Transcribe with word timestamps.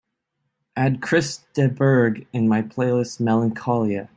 add 0.75 0.99
Chris 0.99 1.41
de 1.53 1.69
Burgh 1.69 2.25
in 2.33 2.47
my 2.47 2.63
playlist 2.63 3.19
melancholia 3.19 4.09